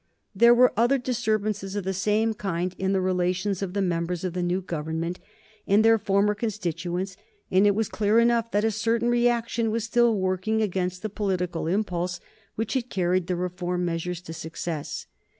[0.33, 4.33] There were other disturbances of the same kind in the relations of the members of
[4.33, 5.19] the new Government
[5.67, 7.17] and their former constituents,
[7.51, 11.67] and it was clear enough that a certain reaction was still working against the political
[11.67, 12.19] impulse
[12.55, 15.05] which had carried the Reform measures to success.